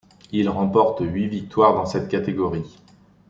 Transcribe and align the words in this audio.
Il 0.31 0.49
remporte 0.49 1.01
huit 1.01 1.27
victoires 1.27 1.75
dans 1.75 1.85
cette 1.85 2.09
catégorie. 2.09 2.79